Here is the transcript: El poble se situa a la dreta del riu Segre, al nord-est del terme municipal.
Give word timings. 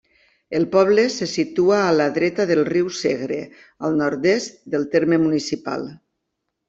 El 0.59 0.63
poble 0.75 1.03
se 1.15 1.27
situa 1.33 1.81
a 1.89 1.91
la 1.97 2.07
dreta 2.15 2.47
del 2.53 2.61
riu 2.69 2.89
Segre, 3.01 3.37
al 3.89 3.95
nord-est 4.01 4.59
del 4.77 4.89
terme 4.97 5.21
municipal. 5.27 5.87